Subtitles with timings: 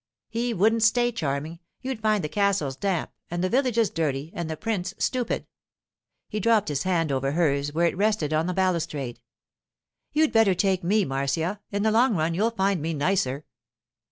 [0.29, 1.59] 'He wouldn't stay charming.
[1.83, 5.45] You'd find the castles damp, and the villages dirty, and the prince stupid.'
[6.27, 9.19] He dropped his hand over hers where it rested on the balustrade.
[10.11, 13.45] 'You'd better take me, Marcia; in the long run you'll find me nicer.